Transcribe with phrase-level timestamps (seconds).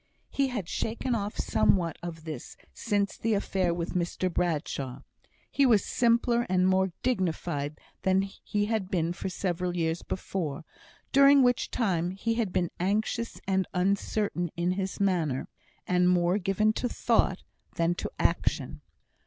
[0.31, 5.03] He had shaken off somewhat of this since the affair with Mr Bradshaw;
[5.51, 10.65] he was simpler and more dignified than he had been for several years before,
[11.11, 15.47] during which time he had been anxious and uncertain in his manner,
[15.85, 17.43] and more given to thought
[17.75, 18.81] than to action.